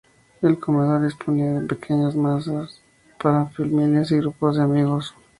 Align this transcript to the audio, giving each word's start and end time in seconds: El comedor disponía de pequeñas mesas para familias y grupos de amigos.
El 0.41 0.57
comedor 0.59 1.03
disponía 1.03 1.51
de 1.53 1.67
pequeñas 1.67 2.15
mesas 2.15 2.81
para 3.21 3.45
familias 3.45 4.09
y 4.09 4.17
grupos 4.17 4.57
de 4.57 4.63
amigos. 4.63 5.13